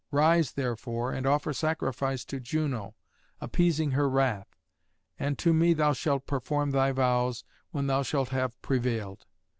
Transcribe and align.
Rise 0.09 0.53
therefore, 0.53 1.13
and 1.13 1.27
offer 1.27 1.53
sacrifice 1.53 2.25
to 2.25 2.39
Juno, 2.39 2.95
appeasing 3.39 3.91
her 3.91 4.09
wrath. 4.09 4.57
And 5.19 5.37
to 5.37 5.53
me 5.53 5.75
thou 5.75 5.93
shalt 5.93 6.25
perform 6.25 6.71
thy 6.71 6.91
vows 6.91 7.43
when 7.69 7.85
thou 7.85 8.01
shalt 8.01 8.29
have 8.29 8.59
prevailed. 8.63 9.27